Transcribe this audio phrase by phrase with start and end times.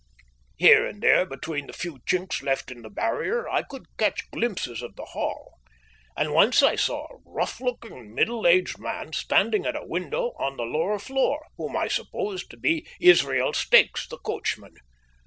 [0.57, 4.81] Here and there between the few chinks left in the barrier I could catch glimpses
[4.81, 5.59] of the Hall,
[6.17, 10.57] and once I saw a rough looking, middle aged man standing at a window on
[10.57, 14.73] the lower floor, whom I supposed to be Israel Stakes, the coachman.